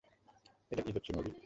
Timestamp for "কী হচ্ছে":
0.81-1.11